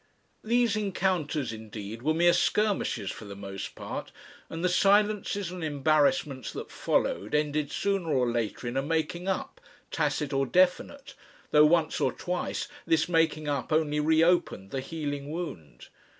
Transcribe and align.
These 0.43 0.75
encounters 0.75 1.53
indeed 1.53 2.01
were 2.01 2.15
mere 2.15 2.33
skirmishes 2.33 3.11
for 3.11 3.25
the 3.25 3.35
most 3.35 3.75
part, 3.75 4.11
and 4.49 4.63
the 4.63 4.67
silences 4.67 5.51
and 5.51 5.63
embarrassments 5.63 6.51
that 6.53 6.71
followed 6.71 7.35
ended 7.35 7.71
sooner 7.71 8.09
or 8.11 8.27
later 8.27 8.67
in 8.67 8.75
a 8.77 8.81
"making 8.81 9.27
up," 9.27 9.61
tacit 9.91 10.33
or 10.33 10.47
definite, 10.47 11.13
though 11.51 11.67
once 11.67 12.01
or 12.01 12.11
twice 12.11 12.67
this 12.87 13.07
making 13.07 13.47
up 13.47 13.71
only 13.71 13.99
re 13.99 14.23
opened 14.23 14.71
the 14.71 14.81
healing 14.81 15.29
wound. 15.29 15.89